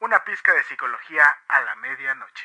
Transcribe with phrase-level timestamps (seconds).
[0.00, 2.44] una pizca de psicología a la medianoche.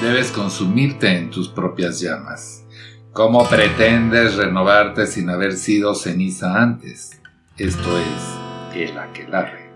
[0.00, 2.64] Debes consumirte en tus propias llamas.
[3.12, 7.20] ¿Cómo pretendes renovarte sin haber sido ceniza antes?
[7.58, 9.70] Esto es El Aquelarre,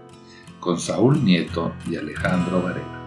[0.60, 3.00] con Saúl Nieto y Alejandro Varela.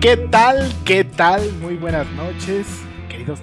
[0.00, 0.72] ¿Qué tal?
[0.84, 1.52] ¿Qué tal?
[1.60, 2.66] Muy buenas noches,
[3.08, 3.40] queridos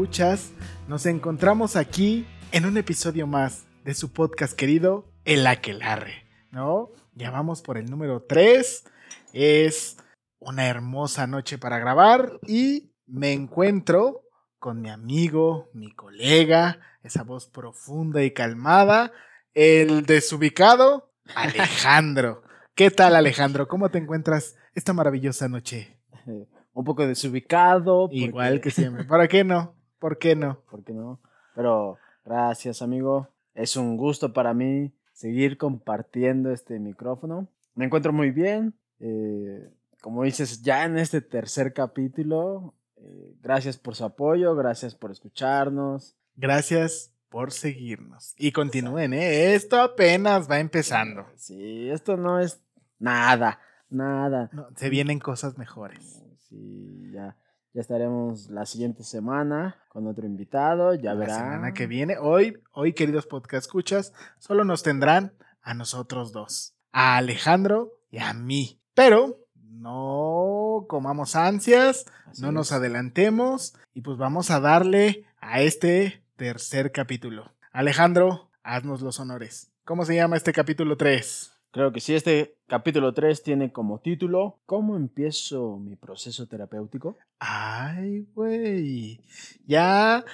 [0.00, 0.52] escuchas.
[0.88, 6.90] Nos encontramos aquí en un episodio más de su podcast querido El Aquelarre, ¿no?
[7.14, 8.84] Ya vamos por el número 3.
[9.32, 9.96] Es
[10.38, 14.20] una hermosa noche para grabar y me encuentro
[14.58, 19.12] con mi amigo, mi colega, esa voz profunda y calmada,
[19.54, 22.42] el desubicado Alejandro.
[22.74, 23.66] ¿Qué tal Alejandro?
[23.66, 25.98] ¿Cómo te encuentras esta maravillosa noche?
[26.26, 28.08] Un poco desubicado.
[28.08, 29.04] porque- Igual que siempre.
[29.04, 29.74] ¿Para qué no?
[30.06, 30.60] ¿Por qué no?
[30.70, 31.18] ¿Por qué no?
[31.56, 33.28] Pero gracias, amigo.
[33.56, 37.48] Es un gusto para mí seguir compartiendo este micrófono.
[37.74, 38.72] Me encuentro muy bien.
[39.00, 39.68] eh,
[40.00, 46.14] como dices, ya en este tercer capítulo, eh, gracias por su apoyo, gracias por escucharnos.
[46.36, 48.32] Gracias por seguirnos.
[48.38, 49.54] Y continúen, ¿eh?
[49.54, 51.26] Esto apenas va empezando.
[51.34, 52.62] Sí, esto no es
[53.00, 53.58] nada,
[53.90, 54.50] nada.
[54.52, 56.22] No, se vienen cosas mejores.
[56.48, 57.36] Sí, ya,
[57.76, 61.38] ya estaremos la siguiente semana con otro invitado, ya La verán.
[61.38, 67.18] semana que viene, hoy, hoy, queridos podcast escuchas, solo nos tendrán a nosotros dos, a
[67.18, 68.80] Alejandro y a mí.
[68.94, 76.22] Pero no comamos ansias, Así no nos adelantemos y pues vamos a darle a este
[76.36, 77.52] tercer capítulo.
[77.72, 79.70] Alejandro, haznos los honores.
[79.84, 81.55] ¿Cómo se llama este capítulo 3?
[81.76, 87.18] Creo que sí, este capítulo 3 tiene como título ¿Cómo empiezo mi proceso terapéutico?
[87.38, 89.20] Ay, güey.
[89.66, 90.24] Ya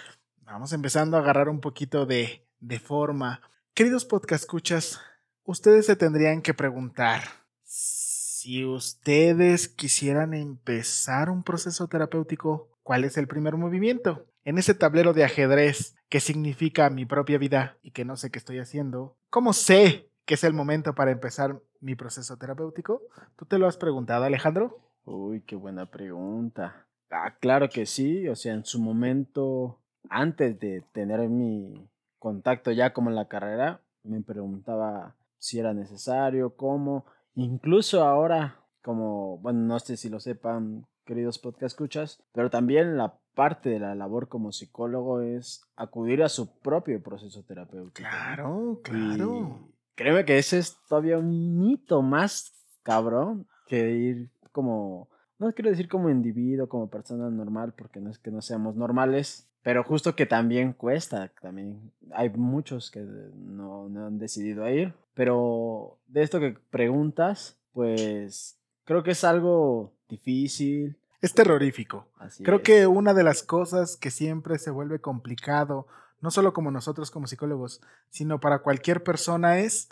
[0.42, 3.41] vamos empezando a agarrar un poquito de, de forma.
[3.75, 5.00] Queridos podcast escuchas,
[5.42, 7.22] ustedes se tendrían que preguntar
[7.64, 14.28] si ustedes quisieran empezar un proceso terapéutico, ¿cuál es el primer movimiento?
[14.44, 18.38] En ese tablero de ajedrez que significa mi propia vida y que no sé qué
[18.38, 23.03] estoy haciendo, ¿cómo sé que es el momento para empezar mi proceso terapéutico?
[23.37, 24.78] ¿Tú te lo has preguntado, Alejandro?
[25.05, 26.87] Uy, qué buena pregunta.
[27.10, 29.78] Ah, claro que sí, o sea, en su momento,
[30.09, 31.88] antes de tener mi
[32.19, 37.04] contacto ya como en la carrera, me preguntaba si era necesario, cómo,
[37.34, 43.19] incluso ahora, como, bueno, no sé si lo sepan, queridos podcast escuchas, pero también la
[43.34, 48.09] parte de la labor como psicólogo es acudir a su propio proceso terapéutico.
[48.09, 49.72] Claro, claro.
[49.94, 55.08] Créeme que ese es todavía un mito más cabrón que ir como,
[55.38, 59.48] no quiero decir como individuo, como persona normal, porque no es que no seamos normales,
[59.62, 65.98] pero justo que también cuesta, también hay muchos que no, no han decidido ir, pero
[66.06, 70.97] de esto que preguntas, pues creo que es algo difícil.
[71.20, 72.09] Es terrorífico.
[72.19, 72.62] Así Creo es.
[72.64, 75.86] que una de las cosas que siempre se vuelve complicado,
[76.22, 79.91] no solo como nosotros como psicólogos, sino para cualquier persona es,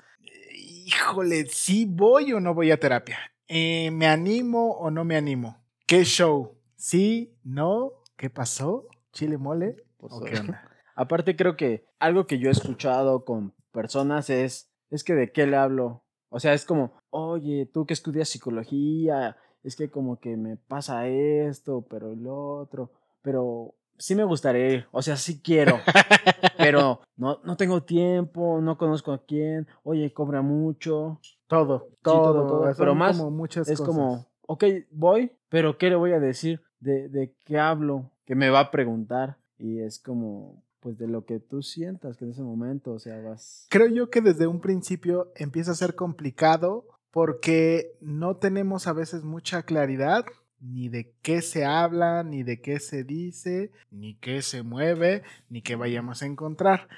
[0.54, 3.18] híjole, ¿sí voy o no voy a terapia?
[3.48, 5.58] Eh, ¿Me animo o no me animo?
[5.86, 6.56] ¿Qué show?
[6.76, 7.36] ¿Sí?
[7.42, 7.92] ¿No?
[8.16, 8.86] ¿Qué pasó?
[9.12, 9.84] ¿Chile mole?
[9.98, 10.62] Pues, ¿O qué onda?
[10.94, 15.48] Aparte creo que algo que yo he escuchado con personas es, es que de qué
[15.48, 16.04] le hablo.
[16.28, 21.08] O sea, es como, oye, tú que estudias psicología, es que como que me pasa
[21.08, 25.78] esto, pero el otro, pero sí me gustaría ir, o sea, sí quiero,
[26.56, 32.46] pero no, no tengo tiempo, no conozco a quién, oye, cobra mucho, Todo, todo, todo,
[32.46, 33.86] todo, pero más como muchas es cosas.
[33.94, 36.62] como, ok, voy, pero ¿qué le voy a decir?
[36.80, 38.10] ¿De, de qué hablo?
[38.24, 39.36] Que me va a preguntar.
[39.58, 43.20] Y es como, pues de lo que tú sientas que en ese momento, o sea,
[43.20, 43.66] vas...
[43.68, 49.24] Creo yo que desde un principio empieza a ser complicado porque no tenemos a veces
[49.24, 50.24] mucha claridad
[50.60, 55.62] ni de qué se habla, ni de qué se dice, ni qué se mueve, ni
[55.62, 56.88] qué vayamos a encontrar.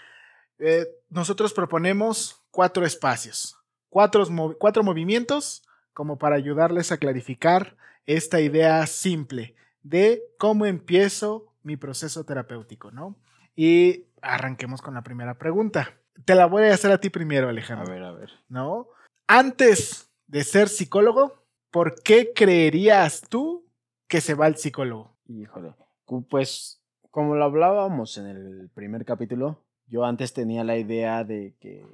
[0.59, 3.57] Eh, nosotros proponemos cuatro espacios,
[3.89, 4.27] cuatro,
[4.59, 5.63] cuatro movimientos
[5.93, 7.77] como para ayudarles a clarificar
[8.07, 13.17] esta idea simple de cómo empiezo mi proceso terapéutico, ¿no?
[13.55, 15.95] Y arranquemos con la primera pregunta.
[16.25, 17.87] Te la voy a hacer a ti primero, Alejandro.
[17.87, 18.31] A ver, a ver.
[18.49, 18.89] ¿No?
[19.27, 21.42] Antes de ser psicólogo,
[21.73, 23.65] ¿por qué creerías tú
[24.07, 25.17] que se va el psicólogo?
[25.27, 25.75] Híjole.
[26.29, 26.81] Pues,
[27.11, 31.85] como lo hablábamos en el primer capítulo, yo antes tenía la idea de que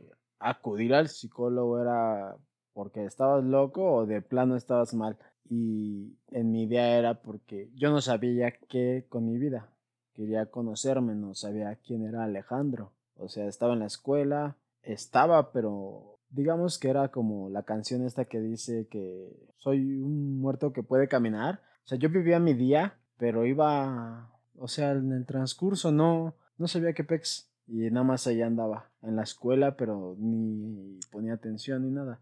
[0.40, 2.36] acudir al psicólogo era
[2.72, 5.16] porque estabas loco o de plano estabas mal.
[5.48, 9.70] Y en mi idea era porque yo no sabía qué con mi vida.
[10.12, 12.92] Quería conocerme, no sabía quién era Alejandro.
[13.16, 18.24] O sea, estaba en la escuela, estaba, pero digamos que era como la canción esta
[18.26, 21.60] que dice que soy un muerto que puede caminar.
[21.84, 26.68] O sea, yo vivía mi día, pero iba, o sea, en el transcurso no, no
[26.68, 27.50] sabía qué pex.
[27.66, 32.18] Y nada más allá andaba, en la escuela, pero ni ponía atención ni nada.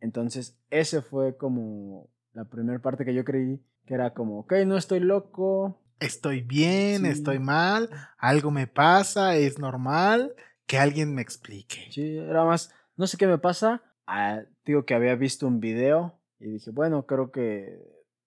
[0.00, 4.76] Entonces, ese fue como la primera parte que yo creí que era como, ok, no
[4.76, 5.80] estoy loco.
[5.98, 7.88] Estoy bien, estoy mal,
[8.18, 10.34] algo me pasa, es normal,
[10.66, 11.86] que alguien me explique.
[11.90, 13.82] Sí, era más, no sé qué me pasa.
[14.06, 17.80] Ah, digo que había visto un video y dije, bueno, creo que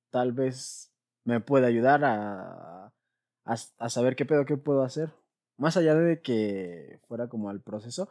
[0.10, 0.92] tal vez
[1.24, 2.92] me puede ayudar a,
[3.46, 5.14] a, saber qué pedo, qué puedo hacer.
[5.58, 8.10] Más allá de que fuera como al proceso,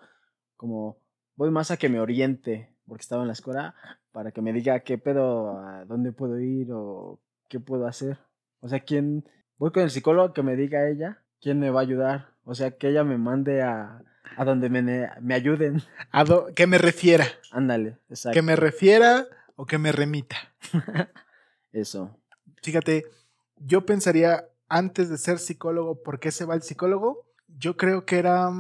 [0.57, 0.99] como
[1.35, 3.75] voy más a que me oriente porque estaba en la escuela,
[4.13, 8.19] para que me diga qué pedo, a dónde puedo ir o qué puedo hacer.
[8.61, 9.25] O sea, quién,
[9.59, 12.35] voy con el psicólogo que me diga ella quién me va a ayudar.
[12.45, 14.03] O sea, que ella me mande a,
[14.37, 14.83] a donde me,
[15.21, 15.83] me ayuden.
[16.13, 16.25] A
[16.55, 17.27] que me refiera.
[17.51, 18.35] Ándale, exacto.
[18.35, 20.37] Que me refiera o que me remita.
[21.73, 22.17] Eso.
[22.63, 23.07] Fíjate,
[23.57, 27.27] yo pensaría, antes de ser psicólogo, ¿por qué se va el psicólogo?
[27.49, 28.51] Yo creo que era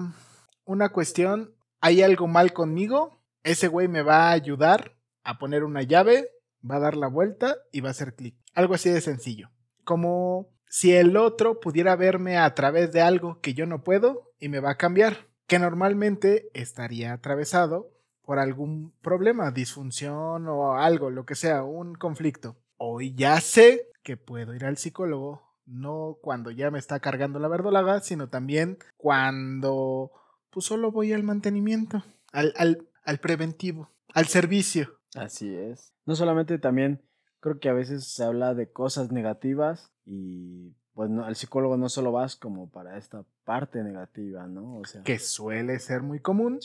[0.64, 5.82] una cuestión, hay algo mal conmigo, ese güey me va a ayudar a poner una
[5.82, 6.28] llave,
[6.68, 8.36] va a dar la vuelta y va a hacer clic.
[8.54, 9.50] Algo así de sencillo.
[9.84, 14.48] Como si el otro pudiera verme a través de algo que yo no puedo y
[14.48, 17.90] me va a cambiar, que normalmente estaría atravesado
[18.22, 22.56] por algún problema, disfunción o algo, lo que sea, un conflicto.
[22.76, 27.48] Hoy ya sé que puedo ir al psicólogo, no cuando ya me está cargando la
[27.48, 30.12] verdolaga, sino también cuando
[30.50, 35.00] pues solo voy al mantenimiento, al, al al preventivo, al servicio.
[35.16, 35.92] Así es.
[36.06, 37.02] No solamente también
[37.40, 41.88] creo que a veces se habla de cosas negativas y pues no, al psicólogo no
[41.88, 44.78] solo vas como para esta parte negativa, ¿no?
[44.78, 46.58] O sea, que suele ser muy común,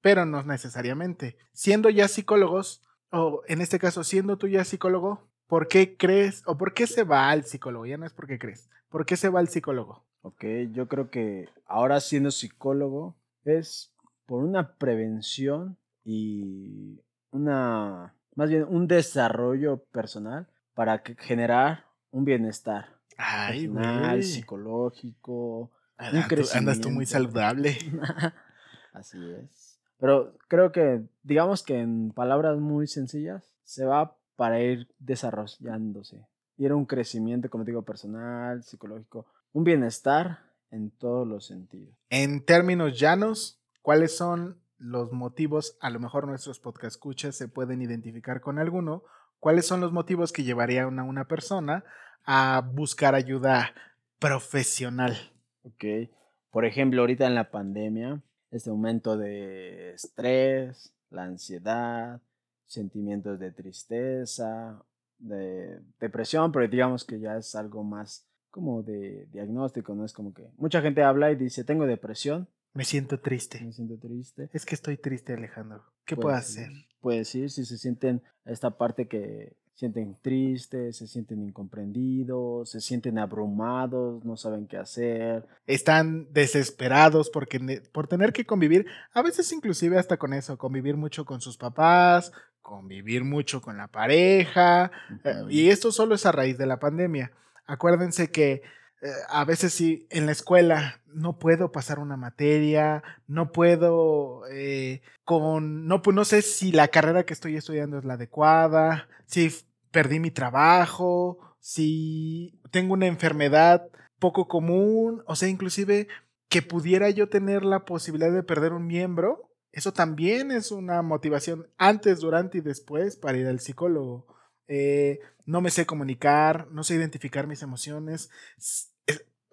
[0.00, 1.36] pero no necesariamente.
[1.52, 6.56] Siendo ya psicólogos, o en este caso siendo tú ya psicólogo, ¿por qué crees o
[6.56, 7.86] por qué se va al psicólogo?
[7.86, 8.70] Ya no es porque crees.
[8.88, 10.04] ¿Por qué se va al psicólogo?
[10.22, 13.92] Ok, yo creo que ahora siendo psicólogo es
[14.26, 17.00] por una prevención y
[17.30, 26.58] una, más bien un desarrollo personal para generar un bienestar Ay, personal, psicológico, un crecimiento.
[26.58, 27.78] Andas tú muy saludable.
[28.92, 29.78] Así es.
[29.98, 36.26] Pero creo que, digamos que en palabras muy sencillas, se va para ir desarrollándose.
[36.56, 40.40] Y era un crecimiento, como digo, personal, psicológico, un bienestar
[40.72, 41.94] en todos los sentidos.
[42.10, 47.82] En términos llanos, ¿cuáles son los motivos, a lo mejor nuestros podcast escuchas se pueden
[47.82, 49.04] identificar con alguno,
[49.42, 51.82] cuáles son los motivos que llevarían a una persona
[52.24, 53.74] a buscar ayuda
[54.20, 55.16] profesional.
[55.64, 56.08] Ok,
[56.52, 58.22] por ejemplo, ahorita en la pandemia,
[58.52, 62.20] este momento de estrés, la ansiedad,
[62.66, 64.80] sentimientos de tristeza,
[65.18, 70.32] de depresión, pero digamos que ya es algo más como de diagnóstico, no es como
[70.32, 73.60] que mucha gente habla y dice tengo depresión, me siento triste.
[73.60, 74.48] Me siento triste.
[74.52, 75.84] Es que estoy triste, Alejandro.
[76.04, 76.70] ¿Qué puedo hacer?
[77.00, 83.18] Puede ser, si se sienten esta parte que sienten tristes, se sienten incomprendidos, se sienten
[83.18, 85.46] abrumados, no saben qué hacer.
[85.66, 91.24] Están desesperados porque, por tener que convivir, a veces inclusive hasta con eso, convivir mucho
[91.24, 94.92] con sus papás, convivir mucho con la pareja.
[95.24, 97.32] Eh, y esto solo es a raíz de la pandemia.
[97.66, 98.62] Acuérdense que
[99.02, 105.02] eh, a veces sí, en la escuela no puedo pasar una materia, no puedo eh,
[105.24, 109.52] con, no, pues no sé si la carrera que estoy estudiando es la adecuada, si
[109.90, 113.88] perdí mi trabajo, si tengo una enfermedad
[114.20, 116.06] poco común, o sea, inclusive
[116.48, 121.66] que pudiera yo tener la posibilidad de perder un miembro, eso también es una motivación
[121.76, 124.26] antes, durante y después para ir al psicólogo.
[124.68, 128.30] Eh, no me sé comunicar, no sé identificar mis emociones.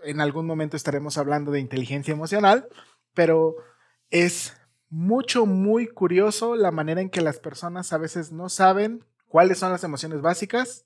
[0.03, 2.68] En algún momento estaremos hablando de inteligencia emocional,
[3.13, 3.56] pero
[4.10, 4.56] es
[4.89, 9.72] mucho, muy curioso la manera en que las personas a veces no saben cuáles son
[9.72, 10.86] las emociones básicas,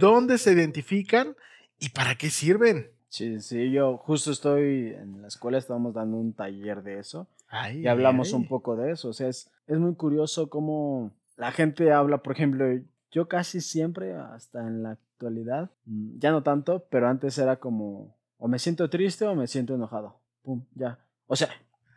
[0.00, 1.36] dónde se identifican
[1.78, 2.90] y para qué sirven.
[3.08, 7.28] Sí, sí, yo justo estoy en la escuela, estamos dando un taller de eso
[7.72, 9.08] y hablamos un poco de eso.
[9.08, 12.66] O sea, es, es muy curioso cómo la gente habla, por ejemplo,
[13.12, 18.16] yo casi siempre, hasta en la actualidad, mm, ya no tanto, pero antes era como,
[18.44, 20.20] o me siento triste o me siento enojado.
[20.42, 20.98] Pum, ya.
[21.26, 21.48] O sea,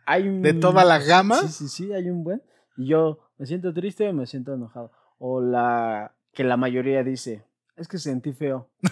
[0.06, 0.40] hay un...
[0.40, 1.36] ¿De toda la gama?
[1.42, 2.42] Sí, sí, sí, hay un buen.
[2.78, 4.90] Y yo me siento triste o me siento enojado.
[5.18, 7.44] O la que la mayoría dice,
[7.76, 8.70] es que sentí feo.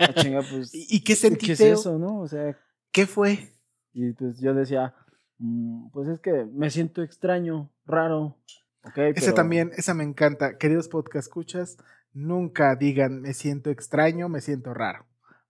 [0.00, 1.74] Ah, pues, ¿Y qué sentí ¿qué feo?
[1.74, 2.20] es eso, no?
[2.20, 2.56] O sea,
[2.92, 3.50] ¿qué fue?
[3.92, 4.94] Y pues yo decía,
[5.38, 8.36] mm, pues es que me siento extraño, raro.
[8.84, 10.58] Okay, Esa también, esa me encanta.
[10.58, 11.78] Queridos podcast escuchas,
[12.12, 15.07] nunca digan me siento extraño, me siento raro.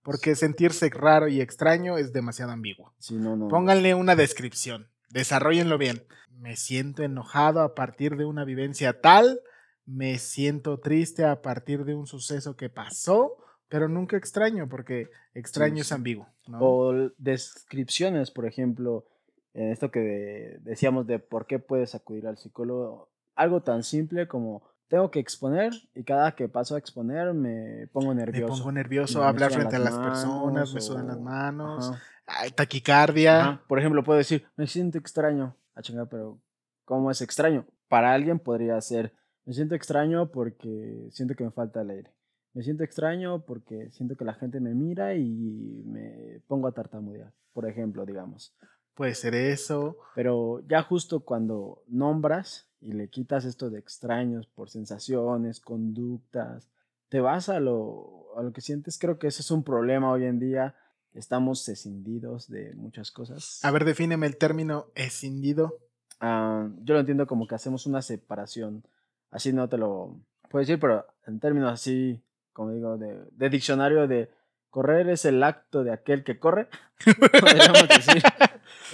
[0.09, 2.93] Porque sentirse raro y extraño es demasiado ambiguo.
[2.97, 3.47] Sí, no, no.
[3.47, 4.87] Pónganle una descripción.
[5.09, 6.03] Desarrollenlo bien.
[6.39, 9.41] Me siento enojado a partir de una vivencia tal.
[9.85, 13.35] Me siento triste a partir de un suceso que pasó
[13.69, 16.27] pero nunca extraño, porque extraño es ambiguo.
[16.59, 19.05] O descripciones, por ejemplo,
[19.53, 23.09] en esto que decíamos de por qué puedes acudir al psicólogo.
[23.35, 28.13] Algo tan simple como tengo que exponer y cada que paso a exponer me pongo
[28.13, 28.53] nervioso.
[28.53, 31.93] Me pongo nervioso a hablar frente a las personas, me sudan las manos,
[32.25, 33.61] hay taquicardia.
[33.67, 35.55] Por ejemplo, puedo decir, me siento extraño.
[35.75, 36.41] Ah, chinga, pero
[36.85, 37.65] ¿cómo es extraño?
[37.87, 39.13] Para alguien podría ser,
[39.45, 42.13] me siento extraño porque siento que me falta el aire.
[42.53, 47.31] Me siento extraño porque siento que la gente me mira y me pongo a tartamudear,
[47.53, 48.55] por ejemplo, digamos.
[48.95, 49.97] Puede ser eso.
[50.15, 56.69] Pero ya justo cuando nombras y le quitas esto de extraños por sensaciones, conductas,
[57.09, 60.25] te vas a lo, a lo que sientes, creo que ese es un problema hoy
[60.25, 60.75] en día.
[61.13, 63.59] Estamos escindidos de muchas cosas.
[63.63, 65.79] A ver, defíneme el término escindido.
[66.19, 68.83] Ah, yo lo entiendo como que hacemos una separación.
[69.31, 70.19] Así no te lo
[70.49, 72.21] puedo decir, pero en términos así
[72.59, 74.29] como digo, de, diccionario de
[74.69, 76.67] correr es el acto de aquel que corre,
[77.39, 78.21] podríamos decir.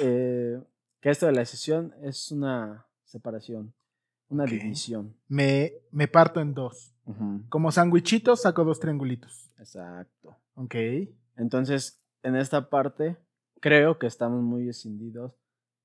[0.02, 0.62] Eh,
[1.00, 2.85] que esto de la decisión es una
[3.16, 3.74] separación,
[4.28, 5.16] una división.
[5.30, 6.94] Me, me parto en dos.
[7.48, 9.52] Como sandwichitos saco dos triangulitos.
[9.58, 10.36] Exacto.
[10.56, 10.76] Ok.
[11.38, 13.16] Entonces, en esta parte,
[13.62, 15.34] creo que estamos muy escindidos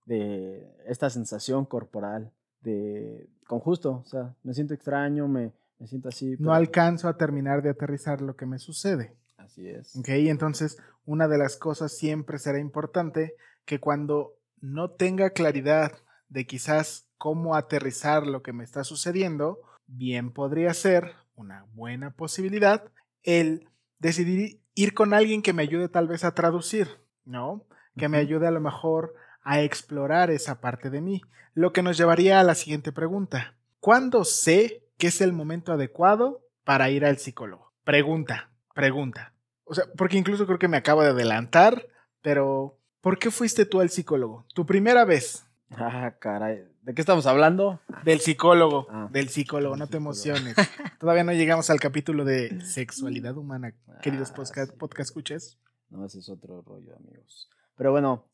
[0.07, 2.33] de esta sensación corporal,
[2.63, 6.35] de con justo, o sea, me siento extraño, me, me siento así.
[6.41, 9.15] No alcanzo a terminar de aterrizar lo que me sucede.
[9.37, 9.95] Así es.
[9.95, 13.35] Ok, entonces una de las cosas siempre será importante
[13.65, 15.93] que cuando no tenga claridad
[16.29, 22.91] de quizás cómo aterrizar lo que me está sucediendo, bien podría ser una buena posibilidad
[23.23, 26.89] el decidir ir con alguien que me ayude tal vez a traducir,
[27.25, 27.67] ¿no?
[27.97, 31.21] Que me ayude a lo mejor a explorar esa parte de mí.
[31.53, 33.55] Lo que nos llevaría a la siguiente pregunta.
[33.81, 37.73] ¿Cuándo sé ¿Qué es el momento adecuado para ir al psicólogo?
[37.85, 39.33] Pregunta, pregunta.
[39.65, 41.87] O sea, porque incluso creo que me acabo de adelantar,
[42.21, 44.45] pero ¿por qué fuiste tú al psicólogo?
[44.55, 45.47] Tu primera vez.
[45.71, 46.67] Ah, caray.
[46.91, 47.79] ¿De qué estamos hablando?
[48.05, 48.89] Del psicólogo.
[48.91, 50.57] Ah, del psicólogo, no te emociones.
[50.99, 55.61] Todavía no llegamos al capítulo de sexualidad humana, queridos ah, podcast, podcast escuches.
[55.89, 57.49] No, ese es otro rollo, amigos.
[57.77, 58.25] Pero bueno,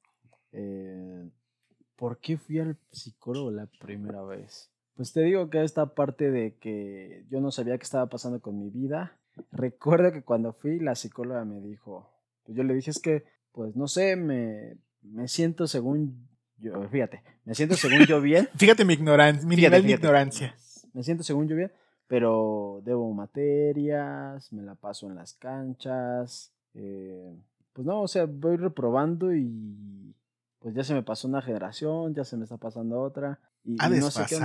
[0.53, 1.29] eh,
[1.97, 4.71] ¿por qué fui al psicólogo la primera vez?
[4.95, 8.59] Pues te digo que esta parte de que yo no sabía qué estaba pasando con
[8.59, 9.19] mi vida.
[9.53, 12.11] Recuerdo que cuando fui, la psicóloga me dijo,
[12.45, 16.27] pues yo le dije, es que, pues no sé, me, me siento según
[16.59, 18.49] yo, fíjate, me siento según yo bien.
[18.57, 20.55] fíjate mi ignorancia, mi nivel de ignorancia.
[20.93, 21.73] Me siento según yo bien,
[22.07, 27.35] pero debo materias, me la paso en las canchas, eh,
[27.73, 30.15] pues no, o sea, voy reprobando y
[30.59, 33.39] pues ya se me pasó una generación, ya se me está pasando otra.
[33.65, 34.37] Y, ah, no sé qué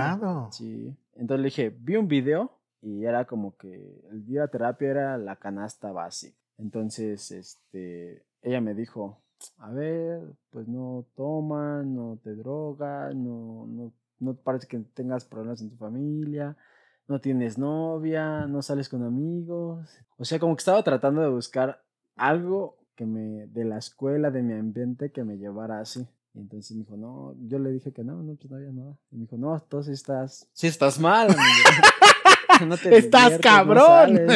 [0.50, 0.94] Sí.
[1.14, 5.18] Entonces le dije, vi un video y era como que el día de terapia era
[5.18, 6.36] la canasta básica.
[6.58, 9.22] Entonces, este, ella me dijo,
[9.58, 10.20] a ver,
[10.50, 15.76] pues no tomas, no te drogas, no, no, no parece que tengas problemas en tu
[15.76, 16.56] familia,
[17.08, 19.88] no tienes novia, no sales con amigos.
[20.16, 21.82] O sea, como que estaba tratando de buscar
[22.16, 26.06] algo que me, de la escuela, de mi ambiente, que me llevara así.
[26.34, 28.96] Y entonces me dijo, no, yo le dije que no, no, pues no había nada.
[29.10, 31.28] Y me dijo, no, tú sí estás, sí estás mal,
[32.66, 34.20] no te estás cabrón.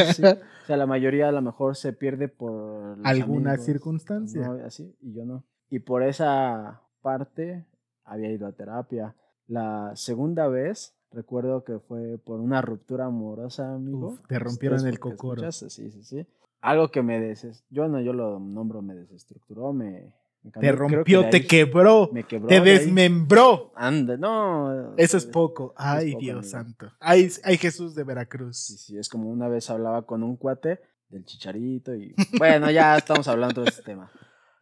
[0.62, 4.50] O sea, la mayoría a lo mejor se pierde por alguna circunstancia.
[4.66, 5.44] así, y yo no.
[5.70, 7.64] Y por esa parte
[8.04, 9.14] había ido a terapia.
[9.46, 14.08] La segunda vez, recuerdo que fue por una ruptura amorosa, amigo.
[14.08, 15.46] Uf, te rompieron Ustedes el cocoro.
[15.46, 16.26] escuchas, Sí, sí, sí.
[16.60, 17.64] Algo que me des...
[17.70, 20.12] Yo no, yo lo nombro, me desestructuró, me...
[20.52, 22.48] Te que rompió, de te quebró, Me quebró.
[22.48, 23.72] te de desmembró.
[23.74, 24.94] Ande, no.
[24.96, 25.74] Eso es poco.
[25.76, 26.50] Ay, poco, Dios amigo.
[26.50, 26.92] santo.
[27.00, 28.56] Ay, ay, Jesús de Veracruz.
[28.58, 32.96] Sí, sí, es como una vez hablaba con un cuate del chicharito y bueno, ya
[32.96, 34.10] estamos hablando de este tema.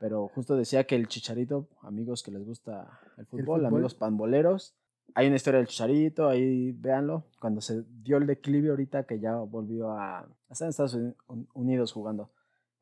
[0.01, 3.67] Pero justo decía que el chicharito, amigos que les gusta el fútbol, fútbol?
[3.67, 4.75] amigos pamboleros,
[5.15, 9.37] hay una historia del chicharito, ahí véanlo, cuando se dio el declive ahorita que ya
[9.37, 10.95] volvió a, estar en Estados
[11.27, 12.31] Uni- Unidos jugando.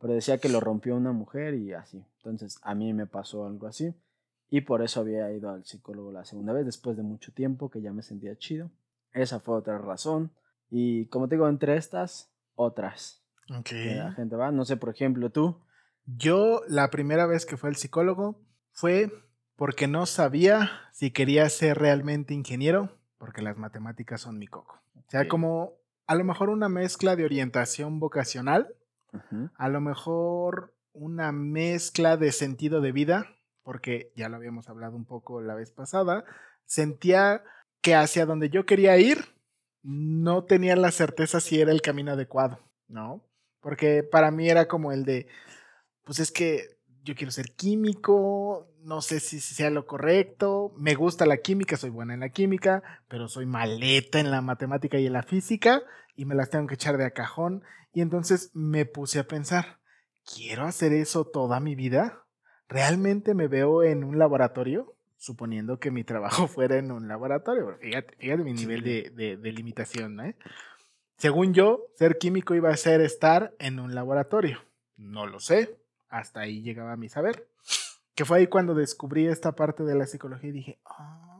[0.03, 2.05] Pero decía que lo rompió una mujer y así.
[2.17, 3.95] Entonces a mí me pasó algo así.
[4.51, 7.81] Y por eso había ido al psicólogo la segunda vez, después de mucho tiempo que
[7.81, 8.73] ya me sentía chido.
[9.13, 10.33] Esa fue otra razón.
[10.71, 13.25] Y como te digo, entre estas, otras.
[13.49, 13.67] Ok.
[13.67, 14.51] que la gente va.
[14.51, 15.63] No sé, por ejemplo, tú.
[16.05, 18.43] Yo la primera vez que fue al psicólogo
[18.73, 19.09] fue
[19.55, 24.83] porque no sabía si quería ser realmente ingeniero, porque las matemáticas son mi coco.
[24.97, 25.75] O sea, como
[26.09, 28.75] a lo mejor una mezcla de orientación vocacional,
[29.57, 33.27] A lo mejor una mezcla de sentido de vida,
[33.63, 36.25] porque ya lo habíamos hablado un poco la vez pasada,
[36.65, 37.43] sentía
[37.81, 39.19] que hacia donde yo quería ir
[39.83, 43.25] no tenía la certeza si era el camino adecuado, ¿no?
[43.61, 45.27] Porque para mí era como el de,
[46.05, 51.27] pues es que yo quiero ser químico, no sé si sea lo correcto, me gusta
[51.27, 55.13] la química, soy buena en la química, pero soy maleta en la matemática y en
[55.13, 55.83] la física
[56.15, 57.65] y me las tengo que echar de a cajón.
[57.93, 59.79] Y entonces me puse a pensar,
[60.35, 62.25] ¿quiero hacer eso toda mi vida?
[62.69, 64.95] ¿Realmente me veo en un laboratorio?
[65.19, 67.77] Suponiendo que mi trabajo fuera en un laboratorio.
[67.81, 70.37] Fíjate, fíjate mi nivel de, de- de limitación, ¿eh?
[71.19, 74.59] Según yo, ser químico iba a ser estar en un laboratorio.
[74.97, 75.77] No lo sé.
[76.09, 77.47] Hasta ahí llegaba mi saber.
[78.15, 81.32] Que fue ahí cuando descubrí esta parte de la psicología y dije, "Ah,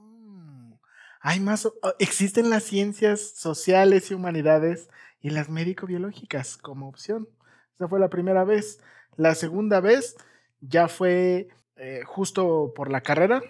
[1.25, 1.69] hay más,
[2.01, 4.89] existen las ciencias sociales y humanidades
[5.21, 7.29] y las médico-biológicas como opción.
[7.77, 8.81] Esa fue la primera vez.
[9.17, 10.17] La segunda vez
[10.61, 13.41] ya fue eh, justo por la carrera.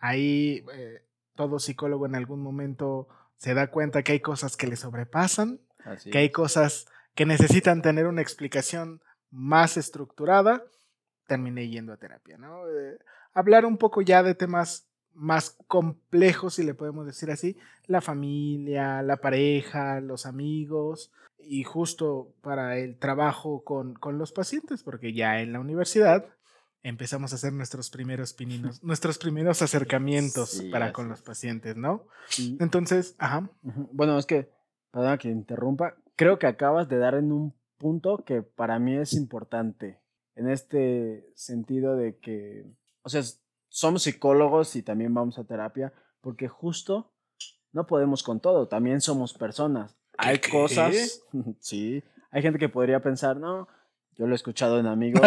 [0.00, 1.04] Ahí eh,
[1.36, 3.06] todo psicólogo en algún momento
[3.36, 7.82] se da cuenta que hay cosas que le sobrepasan, Así que hay cosas que necesitan
[7.82, 10.64] tener una explicación más estructurada.
[11.28, 12.68] Terminé yendo a terapia, ¿no?
[12.68, 12.98] Eh,
[13.32, 19.02] hablar un poco ya de temas más complejos, si le podemos decir así, la familia,
[19.02, 25.40] la pareja, los amigos y justo para el trabajo con, con los pacientes, porque ya
[25.40, 26.26] en la universidad
[26.84, 31.24] empezamos a hacer nuestros primeros pininos, nuestros primeros acercamientos Sí, para con los es.
[31.24, 32.06] pacientes, ¿no?
[32.60, 33.50] Entonces, ajá.
[33.62, 34.50] Bueno, es que,
[34.90, 39.12] perdona que interrumpa, creo que acabas de dar en un punto que para mí es
[39.14, 40.00] importante,
[40.36, 42.64] en este sentido de que,
[43.02, 43.22] o sea,
[43.72, 47.10] somos psicólogos y también vamos a terapia, porque justo
[47.72, 49.96] no podemos con todo, también somos personas.
[50.18, 50.50] Hay qué?
[50.50, 51.22] cosas,
[51.58, 53.66] sí, hay gente que podría pensar, no,
[54.16, 55.22] yo lo he escuchado en amigos,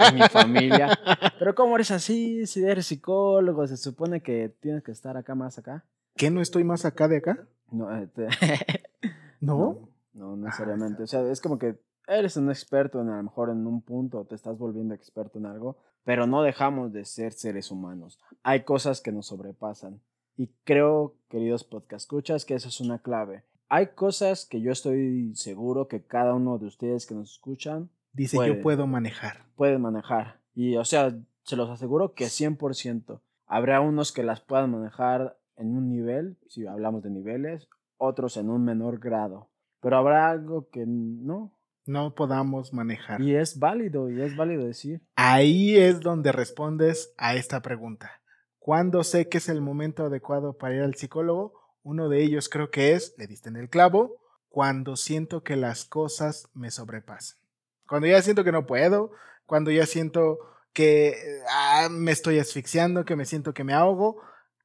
[0.00, 0.98] en mi familia,
[1.38, 2.44] pero ¿cómo eres así?
[2.46, 5.84] Si eres psicólogo, se supone que tienes que estar acá más acá.
[6.16, 7.46] ¿qué no estoy más acá de acá?
[7.70, 8.26] No, eh, te-
[9.40, 9.90] ¿No?
[10.12, 11.04] No, no necesariamente.
[11.04, 14.24] O sea, es como que eres un experto en a lo mejor en un punto,
[14.24, 18.20] te estás volviendo experto en algo, pero no dejamos de ser seres humanos.
[18.44, 20.00] Hay cosas que nos sobrepasan.
[20.36, 23.42] Y creo, queridos podcast escuchas, que esa es una clave.
[23.68, 28.36] Hay cosas que yo estoy seguro que cada uno de ustedes que nos escuchan Dice,
[28.36, 28.54] Puede.
[28.54, 29.46] yo puedo manejar.
[29.56, 30.40] pueden manejar.
[30.54, 33.20] Y, o sea, se los aseguro que 100%.
[33.46, 38.48] Habrá unos que las puedan manejar en un nivel, si hablamos de niveles, otros en
[38.48, 39.50] un menor grado.
[39.80, 41.55] Pero habrá algo que no.
[41.86, 43.20] No podamos manejar.
[43.20, 45.00] Y es válido, y es válido decir.
[45.14, 48.20] Ahí es donde respondes a esta pregunta.
[48.58, 51.54] ¿Cuándo sé que es el momento adecuado para ir al psicólogo?
[51.84, 54.16] Uno de ellos creo que es, le diste en el clavo,
[54.48, 57.38] cuando siento que las cosas me sobrepasan.
[57.86, 59.12] Cuando ya siento que no puedo,
[59.46, 60.38] cuando ya siento
[60.72, 64.20] que eh, ah, me estoy asfixiando, que me siento que me ahogo,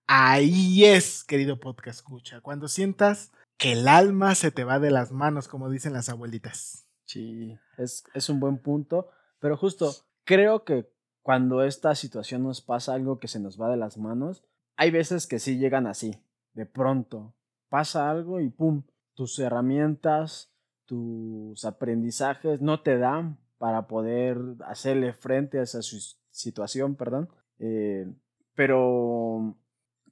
[0.07, 5.12] ahí es, querido podcast escucha, cuando sientas que el alma se te va de las
[5.12, 6.88] manos, como dicen las abuelitas.
[7.12, 9.10] Sí, es, es un buen punto.
[9.39, 9.91] Pero justo,
[10.24, 10.89] creo que
[11.21, 14.45] cuando esta situación nos pasa algo que se nos va de las manos,
[14.78, 16.15] hay veces que sí llegan así,
[16.54, 17.34] de pronto.
[17.67, 20.54] Pasa algo y pum, tus herramientas,
[20.86, 25.82] tus aprendizajes no te dan para poder hacerle frente a esa
[26.30, 27.30] situación, perdón.
[27.60, 28.12] Eh,
[28.56, 29.56] pero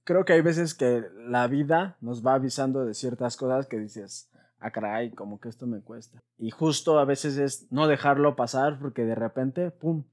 [0.04, 4.30] creo que hay veces que la vida nos va avisando de ciertas cosas que dices,
[4.60, 6.20] ah, caray, como que esto me cuesta.
[6.38, 10.04] Y justo a veces es no dejarlo pasar porque de repente, pum,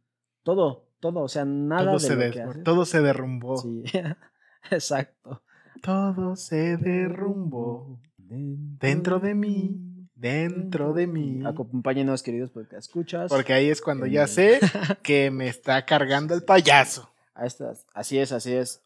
[0.43, 2.63] todo, todo, o sea, nada todo, de se lo que haces.
[2.65, 3.57] todo se derrumbó.
[3.59, 3.85] Sí,
[4.71, 5.43] exacto.
[5.83, 11.43] Todo se derrumbó dentro de mí, dentro de mí.
[11.45, 13.31] Acompáñenos, queridos, porque escuchas.
[13.31, 14.61] Porque ahí es cuando ya sé
[15.03, 17.13] que me está cargando el payaso.
[17.35, 18.83] A estas, así es, así es.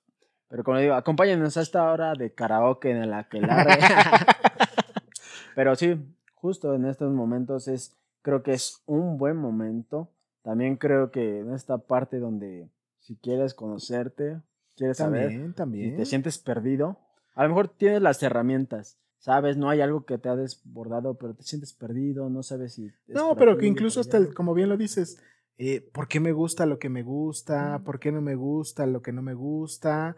[0.48, 3.64] Pero como digo, acompáñenos a esta hora de karaoke en la que la
[5.54, 5.96] Pero sí,
[6.34, 10.08] justo en estos momentos es, creo que es un buen momento.
[10.42, 14.40] También creo que en esta parte donde si quieres conocerte,
[14.76, 15.96] quieres saber, También, también.
[15.96, 16.98] te sientes perdido,
[17.34, 21.34] a lo mejor tienes las herramientas, sabes, no hay algo que te ha desbordado, pero
[21.34, 22.90] te sientes perdido, no sabes si...
[23.08, 25.20] No, pero que incluso hasta, el- como bien lo dices,
[25.58, 27.82] eh, ¿por qué me gusta lo que me gusta?
[27.84, 30.16] ¿Por qué no me gusta lo que no me gusta?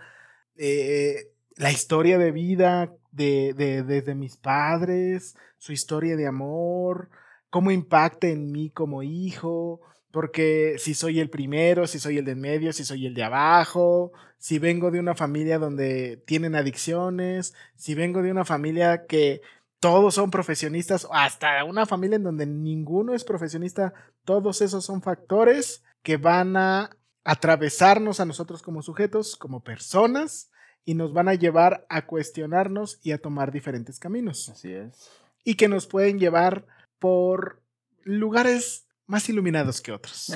[0.57, 7.09] Eh, la historia de vida de, de- mis padres, su historia de amor,
[7.51, 12.33] cómo impacta en mí como hijo, porque si soy el primero, si soy el de
[12.33, 17.55] en medio, si soy el de abajo, si vengo de una familia donde tienen adicciones,
[17.77, 19.41] si vengo de una familia que
[19.79, 23.93] todos son profesionistas, hasta una familia en donde ninguno es profesionista,
[24.25, 26.91] todos esos son factores que van a
[27.25, 30.51] atravesarnos a nosotros como sujetos, como personas,
[30.85, 34.49] y nos van a llevar a cuestionarnos y a tomar diferentes caminos.
[34.49, 35.11] Así es.
[35.45, 36.67] Y que nos pueden llevar
[36.99, 37.61] por
[38.05, 40.33] lugares más iluminados que otros.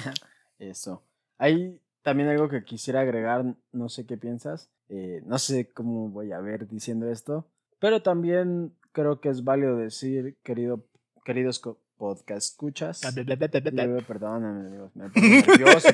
[0.58, 1.02] Eso.
[1.38, 6.32] Hay también algo que quisiera agregar, no sé qué piensas, eh, no sé cómo voy
[6.32, 7.48] a ver diciendo esto,
[7.80, 10.86] pero también creo que es válido decir, querido,
[11.24, 11.60] queridos
[11.96, 13.00] podcast escuchas.
[14.06, 15.88] Perdóname, amigos, me pongo nervioso,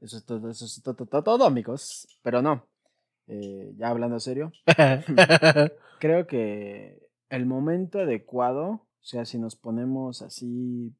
[0.00, 2.06] Eso es todo, eso es todo, todo, amigos.
[2.22, 2.64] Pero no,
[3.28, 4.52] eh, ya hablando serio,
[6.00, 10.92] creo que el momento adecuado, o sea, si nos ponemos así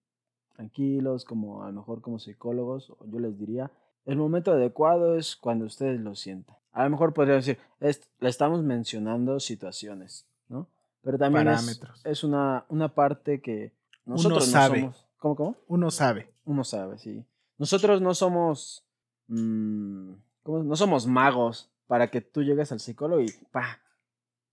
[0.55, 3.71] tranquilos, como a lo mejor como psicólogos, yo les diría,
[4.05, 6.57] el momento adecuado es cuando ustedes lo sientan.
[6.73, 10.69] A lo mejor podría decir, es- le estamos mencionando situaciones, ¿no?
[11.03, 12.01] Pero también es, Parámetros.
[12.07, 13.73] es una, una parte que
[14.05, 14.83] nosotros sabe.
[14.83, 15.07] no somos.
[15.19, 15.57] ¿Cómo, cómo?
[15.69, 16.29] Uno sabe.
[16.45, 17.25] Uno sabe, sí.
[17.59, 18.85] Nosotros no somos.
[19.29, 20.63] mm, ¿cómo?
[20.65, 23.83] No somos magos para que tú llegues al psicólogo y pa.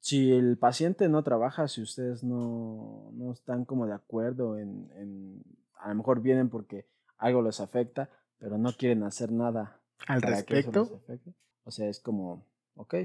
[0.02, 5.42] Si el paciente no trabaja, si ustedes no, no están como de acuerdo en, en-
[5.78, 6.86] A lo mejor vienen porque
[7.18, 11.32] algo les afecta, pero no quieren hacer nada Al para que eso les respecto.
[11.64, 12.96] O sea, es como, ok.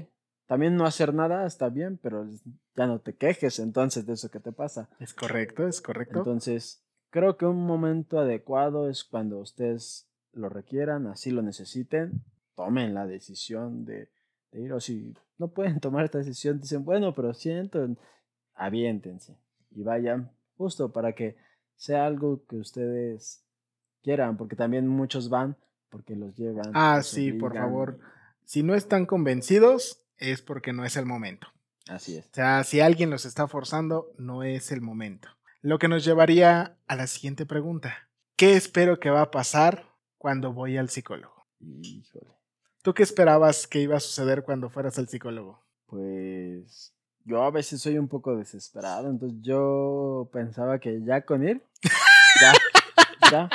[0.47, 2.27] También no hacer nada está bien, pero
[2.75, 4.89] ya no te quejes entonces de eso que te pasa.
[4.99, 6.17] es correcto, es correcto.
[6.17, 12.21] Entonces, creo que un momento adecuado es cuando ustedes lo requieran, así lo necesiten,
[12.55, 14.09] tomen la decisión de,
[14.55, 17.87] de ir, o si no pueden tomar esta decisión, dicen, bueno, pero siento,
[18.55, 19.37] aviéntense
[19.71, 21.35] y vayan justo para que
[21.75, 23.43] sea algo que ustedes
[24.01, 25.57] quieran, porque también muchos van
[25.89, 26.71] porque los llevan.
[26.73, 27.99] Ah, los sí, por favor.
[28.43, 31.47] Si no están convencidos, es porque no es el momento.
[31.87, 32.25] Así es.
[32.25, 35.29] O sea, si alguien los está forzando, no es el momento.
[35.61, 38.09] Lo que nos llevaría a la siguiente pregunta.
[38.35, 39.85] ¿Qué espero que va a pasar
[40.17, 41.47] cuando voy al psicólogo?
[41.59, 42.34] Híjole.
[42.85, 45.59] ¿Tú qué esperabas que iba a suceder cuando fueras al psicólogo?
[45.87, 46.93] Pues
[47.23, 51.63] yo a veces soy un poco desesperado, entonces yo pensaba que ya con ir,
[52.39, 52.53] ya,
[53.31, 53.49] ya,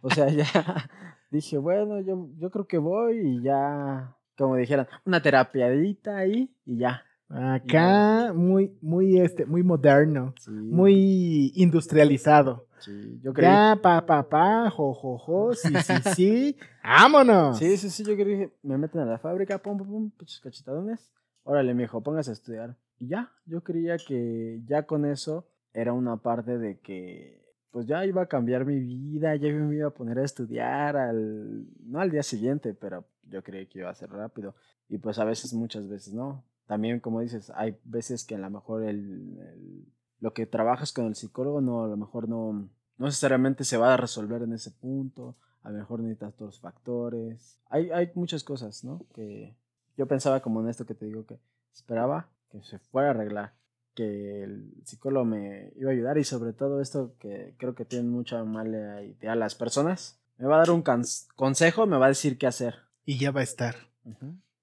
[0.00, 0.46] o sea, ya
[1.30, 6.78] dije, bueno, yo, yo creo que voy y ya, como dijeran, una terapiadita ahí y
[6.78, 7.04] ya.
[7.28, 12.66] Acá, muy, muy, este, muy moderno, Sí, muy industrializado.
[12.80, 16.56] Sí, yo creí, Ya, pa, pa, pa, jo, jo, jo, sí, sí, sí.
[16.82, 17.58] ¡Vámonos!
[17.58, 20.10] sí, sí, sí, yo creí, me meten a la fábrica, pum, pum, pum,
[20.42, 21.12] cachetadones,
[21.44, 22.76] órale, mijo, póngase a estudiar.
[22.98, 27.40] Y ya, yo creía que ya con eso era una parte de que
[27.70, 31.66] pues ya iba a cambiar mi vida, ya me iba a poner a estudiar al,
[31.86, 34.56] no al día siguiente, pero yo creí que iba a ser rápido.
[34.88, 36.44] Y pues a veces, muchas veces no.
[36.66, 39.86] También, como dices, hay veces que a lo mejor el, el-
[40.20, 42.52] lo que trabajas con el psicólogo no, a lo mejor no,
[42.98, 45.36] no necesariamente se va a resolver en ese punto.
[45.62, 47.58] A lo mejor necesitas los factores.
[47.68, 49.04] Hay, hay muchas cosas, ¿no?
[49.14, 49.54] Que
[49.96, 51.38] yo pensaba como en esto que te digo que
[51.72, 53.54] esperaba que se fuera a arreglar
[53.94, 58.08] que el psicólogo me iba a ayudar y sobre todo esto que creo que tienen
[58.10, 60.18] mucha mala idea las personas.
[60.38, 62.76] Me va a dar un cons- consejo, me va a decir qué hacer.
[63.04, 63.74] Y ya va a estar.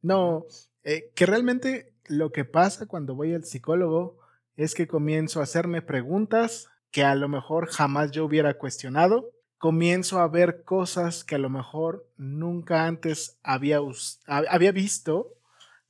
[0.02, 0.46] No,
[0.84, 4.18] eh, que realmente lo que pasa cuando voy al psicólogo
[4.58, 9.30] es que comienzo a hacerme preguntas que a lo mejor jamás yo hubiera cuestionado.
[9.60, 13.80] Comienzo a ver cosas que a lo mejor nunca antes había,
[14.28, 15.36] había visto,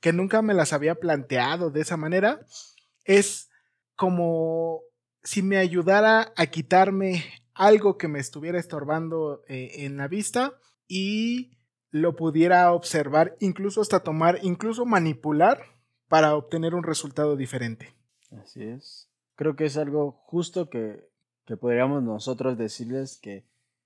[0.00, 2.46] que nunca me las había planteado de esa manera.
[3.04, 3.50] Es
[3.96, 4.82] como
[5.22, 10.52] si me ayudara a quitarme algo que me estuviera estorbando eh, en la vista
[10.86, 11.58] y
[11.90, 15.62] lo pudiera observar, incluso hasta tomar, incluso manipular
[16.06, 17.97] para obtener un resultado diferente.
[18.30, 19.08] Así es.
[19.34, 21.08] Creo que es algo justo que,
[21.44, 23.44] que podríamos nosotros decirles que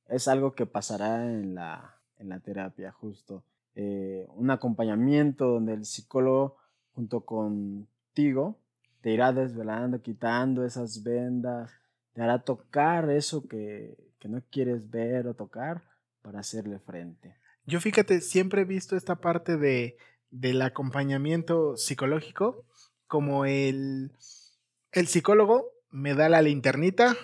[0.08, 3.44] es algo que pasará en la, en la terapia, justo.
[3.74, 6.56] Eh, un acompañamiento donde el psicólogo
[6.94, 8.58] junto contigo
[9.00, 11.72] te irá desvelando, quitando esas vendas,
[12.12, 15.82] te hará tocar eso que, que no quieres ver o tocar
[16.20, 17.34] para hacerle frente.
[17.66, 19.96] Yo fíjate, siempre he visto esta parte de,
[20.30, 22.64] del acompañamiento psicológico
[23.12, 24.10] como el,
[24.90, 27.14] el psicólogo me da la linternita,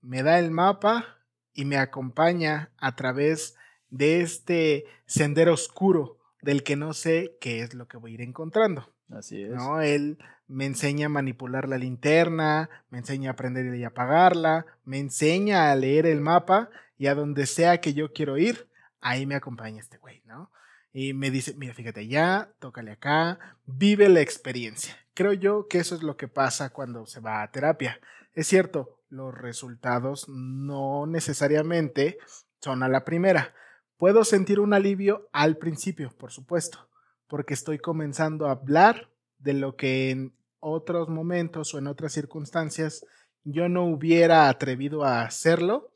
[0.00, 1.18] me da el mapa
[1.52, 3.54] y me acompaña a través
[3.90, 8.20] de este sendero oscuro del que no sé qué es lo que voy a ir
[8.22, 8.88] encontrando.
[9.10, 9.50] Así es.
[9.50, 9.82] ¿no?
[9.82, 15.70] Él me enseña a manipular la linterna, me enseña a aprender y apagarla, me enseña
[15.70, 18.66] a leer el mapa y a donde sea que yo quiero ir,
[19.02, 20.50] ahí me acompaña este güey, ¿no?
[20.96, 24.96] Y me dice, mira, fíjate allá, tócale acá, vive la experiencia.
[25.12, 28.00] Creo yo que eso es lo que pasa cuando se va a terapia.
[28.32, 32.18] Es cierto, los resultados no necesariamente
[32.60, 33.54] son a la primera.
[33.96, 36.88] Puedo sentir un alivio al principio, por supuesto,
[37.26, 43.04] porque estoy comenzando a hablar de lo que en otros momentos o en otras circunstancias
[43.42, 45.92] yo no hubiera atrevido a hacerlo.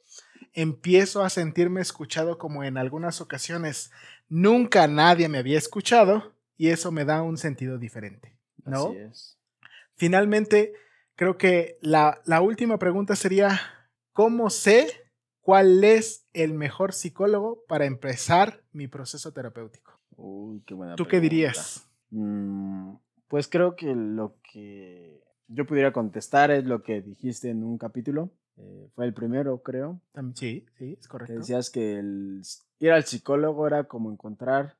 [0.55, 3.93] Empiezo a sentirme escuchado como en algunas ocasiones
[4.29, 8.37] nunca nadie me había escuchado y eso me da un sentido diferente.
[8.65, 8.89] ¿no?
[8.91, 9.39] Así es.
[9.97, 10.73] Finalmente,
[11.17, 13.61] creo que la, la última pregunta sería,
[14.13, 14.89] ¿cómo sé
[15.41, 19.99] cuál es el mejor psicólogo para empezar mi proceso terapéutico?
[20.17, 21.89] Uy, qué buena ¿Tú qué dirías?
[22.11, 22.95] Mm,
[23.29, 28.31] pues creo que lo que yo pudiera contestar es lo que dijiste en un capítulo.
[28.57, 30.01] eh, fue el primero, creo.
[30.35, 31.35] Sí, sí, es Que correcto.
[31.39, 32.43] decías que el
[32.79, 34.77] ir al psicólogo era como encontrar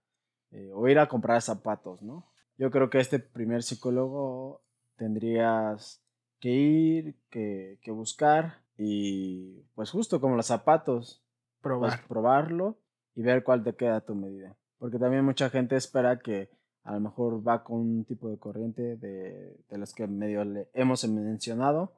[0.51, 2.27] eh, o ir a comprar zapatos, ¿no?
[2.57, 4.63] Yo creo que este primer psicólogo
[4.97, 6.03] tendrías
[6.41, 11.23] que ir, que, que buscar y pues justo como los zapatos,
[11.61, 12.07] pues, Probar.
[12.07, 12.79] probarlo
[13.15, 14.57] y ver cuál te queda a tu medida.
[14.79, 16.51] Porque también mucha gente espera que
[16.85, 20.69] a lo mejor va con un tipo de corriente de, de los que medio le
[20.73, 21.93] hemos mencionado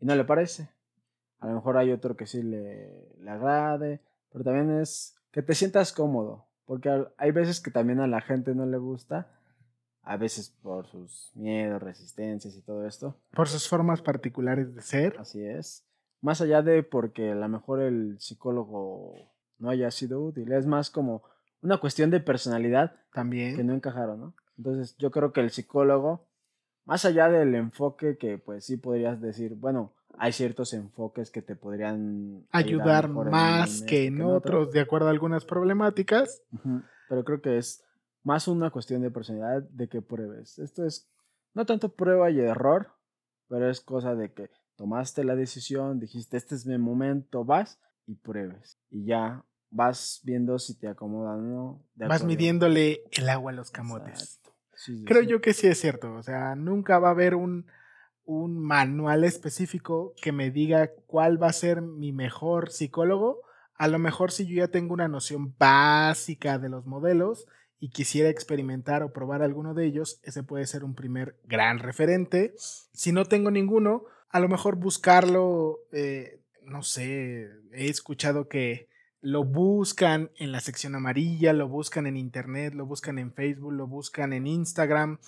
[0.00, 0.68] y no le parece.
[1.40, 5.54] A lo mejor hay otro que sí le, le agrade, pero también es que te
[5.54, 6.46] sientas cómodo.
[6.64, 9.30] Porque hay veces que también a la gente no le gusta,
[10.02, 13.16] a veces por sus miedos, resistencias y todo esto.
[13.32, 15.16] Por sus formas particulares de ser.
[15.18, 15.86] Así es.
[16.20, 19.14] Más allá de porque a lo mejor el psicólogo
[19.58, 21.22] no haya sido útil, es más como
[21.62, 23.66] una cuestión de personalidad que También.
[23.66, 24.34] no encajaron, ¿no?
[24.56, 26.26] Entonces yo creo que el psicólogo,
[26.84, 31.56] más allá del enfoque que pues sí podrías decir, bueno, hay ciertos enfoques que te
[31.56, 34.36] podrían Ayudar en más este que en otro.
[34.36, 36.42] otros, de acuerdo a algunas problemáticas.
[36.52, 37.84] Ujú, Pero creo que es
[38.22, 40.58] más una cuestión de personalidad de que pruebes.
[40.58, 41.08] Esto es
[41.54, 42.92] no tanto prueba y error,
[43.48, 48.14] pero es cosa de que tomaste la decisión, dijiste, este es mi momento, vas y
[48.14, 48.78] pruebes.
[48.90, 51.84] Y ya vas viendo si te acomoda o no.
[51.96, 54.40] Vas midiéndole el agua a los camotes.
[54.74, 55.28] Sí, sí, Creo sí.
[55.28, 56.14] yo que sí es cierto.
[56.14, 57.66] O sea, nunca va a haber un,
[58.28, 63.40] un manual específico que me diga cuál va a ser mi mejor psicólogo.
[63.74, 67.46] A lo mejor si yo ya tengo una noción básica de los modelos
[67.80, 72.52] y quisiera experimentar o probar alguno de ellos, ese puede ser un primer gran referente.
[72.58, 78.90] Si no tengo ninguno, a lo mejor buscarlo, eh, no sé, he escuchado que
[79.22, 83.86] lo buscan en la sección amarilla, lo buscan en internet, lo buscan en Facebook, lo
[83.86, 85.18] buscan en Instagram,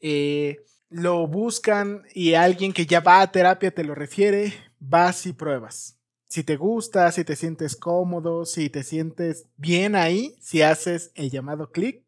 [0.00, 0.64] eh,
[0.96, 5.98] lo buscan y alguien que ya va a terapia te lo refiere, vas y pruebas.
[6.28, 11.30] Si te gusta, si te sientes cómodo, si te sientes bien ahí, si haces el
[11.30, 12.02] llamado clic,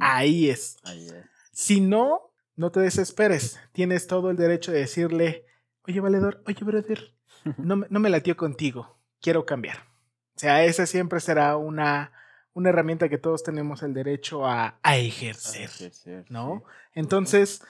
[0.00, 0.76] ahí es.
[0.82, 1.14] ahí es.
[1.52, 3.60] Si no, no te desesperes.
[3.72, 5.44] Tienes todo el derecho de decirle,
[5.86, 7.14] oye, valedor, oye, brother,
[7.58, 9.76] no, me- no me latió contigo, quiero cambiar.
[10.34, 12.12] O sea, esa siempre será una,
[12.54, 16.64] una herramienta que todos tenemos el derecho a, a ejercer, Ejercer, ¿no?
[16.66, 16.72] sí.
[16.94, 17.62] Entonces,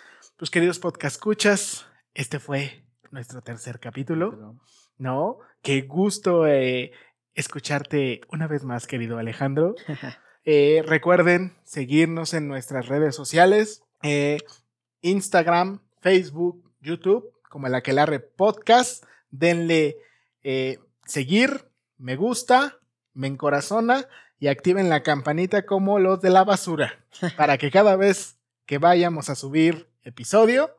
[0.43, 4.59] pues queridos podcast escuchas, este fue nuestro tercer capítulo,
[4.99, 5.39] ¿no?
[5.63, 6.91] Qué gusto eh,
[7.35, 9.77] escucharte una vez más, querido Alejandro.
[10.45, 14.39] Eh, recuerden seguirnos en nuestras redes sociales, eh,
[15.01, 19.05] Instagram, Facebook, YouTube, como el Aquelarre Podcast.
[19.31, 19.99] Denle
[21.07, 22.81] seguir, me gusta,
[23.15, 24.09] me encorazona
[24.41, 27.05] y activen la campanita como los de la basura
[27.37, 30.71] para que cada vez que vayamos a subir episodio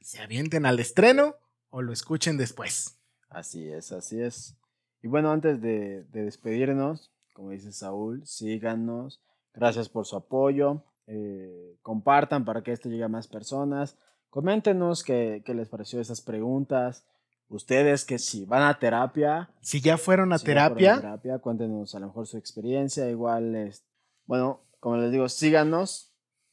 [0.00, 1.36] se avienten al estreno
[1.70, 2.98] o lo escuchen después.
[3.28, 4.56] Así es, así es.
[5.02, 9.22] Y bueno, antes de, de despedirnos, como dice Saúl, síganos.
[9.54, 10.82] Gracias por su apoyo.
[11.06, 13.96] Eh, compartan para que esto llegue a más personas.
[14.28, 17.06] Coméntenos qué, qué les pareció esas preguntas.
[17.48, 19.50] Ustedes que si van a terapia.
[19.60, 22.36] Si ya fueron a si ya fueron terapia, a terapia, cuéntenos a lo mejor su
[22.36, 23.08] experiencia.
[23.08, 23.84] Igual, es,
[24.26, 26.07] bueno, como les digo, síganos.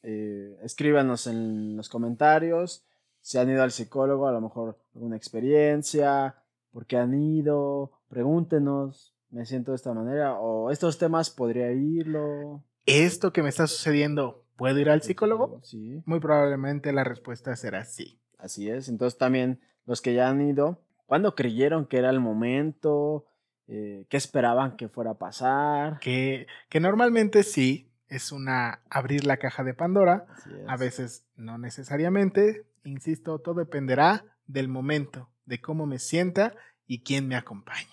[0.08, 2.84] Eh, escríbanos en los comentarios.
[3.20, 6.36] Si han ido al psicólogo, a lo mejor alguna experiencia,
[6.70, 12.62] por qué han ido, pregúntenos, me siento de esta manera, o estos temas podría irlo.
[12.86, 15.58] esto que me está sucediendo, ¿puedo ir al psicólogo?
[15.64, 18.20] Sí, Muy probablemente la respuesta será sí.
[18.38, 18.88] así es.
[18.88, 23.24] Entonces también los que ya han ido, ¿cuándo creyeron que era el momento?
[23.66, 25.98] Eh, ¿Qué esperaban que fuera a pasar?
[25.98, 30.26] Que, que normalmente sí, es una abrir la caja de Pandora.
[30.68, 32.64] A veces no necesariamente.
[32.84, 36.54] Insisto, todo dependerá del momento, de cómo me sienta
[36.86, 37.88] y quién me acompañe.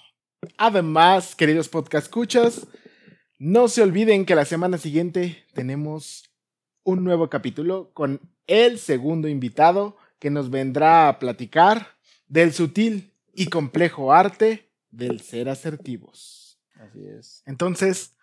[0.58, 2.68] Además, queridos podcast escuchas,
[3.40, 6.30] no se olviden que la semana siguiente tenemos
[6.84, 11.88] un nuevo capítulo con el segundo invitado que nos vendrá a platicar
[12.28, 16.60] del sutil y complejo arte del ser asertivos.
[16.76, 17.42] Así es.
[17.46, 18.16] Entonces,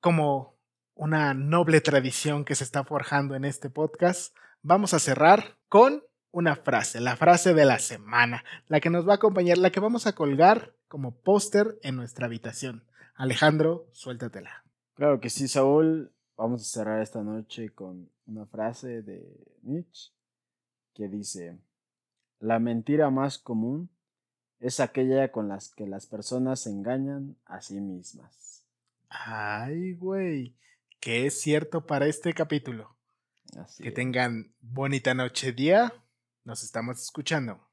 [0.00, 0.55] como
[0.96, 6.56] una noble tradición que se está forjando en este podcast, vamos a cerrar con una
[6.56, 10.06] frase, la frase de la semana, la que nos va a acompañar, la que vamos
[10.06, 12.82] a colgar como póster en nuestra habitación.
[13.14, 14.64] Alejandro, suéltatela.
[14.94, 16.12] Claro que sí, Saúl.
[16.36, 19.26] Vamos a cerrar esta noche con una frase de
[19.62, 20.12] Nietzsche
[20.94, 21.58] que dice,
[22.40, 23.90] la mentira más común
[24.60, 28.64] es aquella con las que las personas se engañan a sí mismas.
[29.08, 30.56] Ay, güey,
[31.06, 32.98] que es cierto para este capítulo.
[33.56, 33.94] Así Que es.
[33.94, 35.92] tengan bonita noche, día.
[36.42, 37.70] Nos estamos escuchando.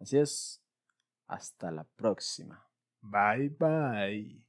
[0.00, 0.62] Así es.
[1.26, 2.66] Hasta la próxima.
[3.02, 4.42] Bye, bye.